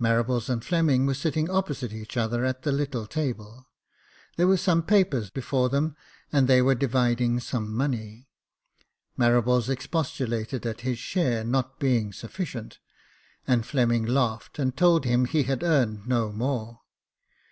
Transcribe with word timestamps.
Marables 0.00 0.48
and 0.48 0.64
Fleming 0.64 1.06
were 1.06 1.14
sitting 1.14 1.48
opposite 1.48 1.92
each 1.92 2.16
other, 2.16 2.44
at 2.44 2.62
the 2.62 2.72
little 2.72 3.06
table. 3.06 3.68
There 4.36 4.48
were 4.48 4.56
some 4.56 4.82
papers 4.82 5.30
before 5.30 5.68
them, 5.68 5.94
and 6.32 6.48
they 6.48 6.60
were 6.60 6.74
dividing 6.74 7.38
some 7.38 7.72
money. 7.76 8.26
Marables 9.16 9.68
expostulated 9.68 10.66
at 10.66 10.80
his 10.80 10.98
share 10.98 11.44
not 11.44 11.78
being 11.78 12.12
sufficient, 12.12 12.80
and 13.46 13.64
Fleming 13.64 14.04
laughed 14.04 14.58
and 14.58 14.76
told 14.76 15.04
him 15.04 15.26
he 15.26 15.44
had 15.44 15.62
earned 15.62 16.08
no 16.08 16.32
more. 16.32 16.80